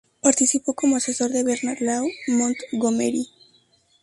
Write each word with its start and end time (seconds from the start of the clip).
Participó 0.19 0.73
como 0.73 0.95
asesor 0.95 1.29
de 1.29 1.43
Bernard 1.43 1.77
Law 1.81 2.09
Montgomery. 2.27 3.27